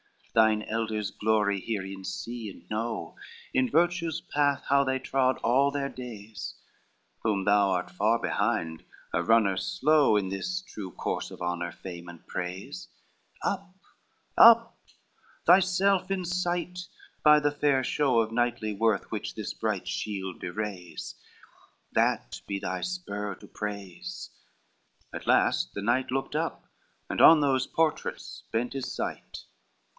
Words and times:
LXV 0.29 0.33
"Thine 0.33 0.61
elders' 0.63 1.11
glory 1.11 1.59
herein 1.59 2.05
see 2.05 2.49
and 2.49 2.67
know, 2.69 3.17
In 3.53 3.69
virtue's 3.69 4.21
path 4.21 4.63
how 4.69 4.83
they 4.85 4.97
trod 4.97 5.37
all 5.39 5.69
their 5.69 5.89
days, 5.89 6.55
Whom 7.19 7.43
thou 7.43 7.69
art 7.69 7.91
far 7.91 8.17
behind, 8.17 8.83
a 9.13 9.21
runner 9.21 9.57
slow 9.57 10.15
In 10.15 10.29
this 10.29 10.61
true 10.63 10.89
course 10.91 11.29
of 11.29 11.41
honor, 11.41 11.71
fame 11.71 12.07
and 12.07 12.25
praise: 12.25 12.87
Up, 13.43 13.75
up, 14.37 14.79
thyself 15.45 16.09
incite 16.09 16.87
by 17.23 17.41
the 17.41 17.51
fair 17.51 17.83
show 17.83 18.21
Of 18.21 18.31
knightly 18.31 18.73
worth 18.73 19.11
which 19.11 19.35
this 19.35 19.53
bright 19.53 19.87
shield 19.87 20.39
bewrays, 20.39 21.13
That 21.91 22.41
be 22.47 22.57
thy 22.57 22.81
spur 22.81 23.35
to 23.35 23.47
praise!" 23.47 24.31
At 25.13 25.27
last 25.27 25.73
the 25.73 25.81
knight 25.81 26.09
Looked 26.09 26.37
up, 26.37 26.65
and 27.09 27.21
on 27.21 27.41
those 27.41 27.67
portraits 27.67 28.43
bent 28.51 28.73
his 28.73 28.91
sight. 28.95 29.43